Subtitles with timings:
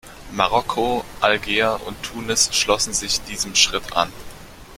[0.31, 4.11] Marokko, Algier und Tunis schlossen sich diesem Schritt an.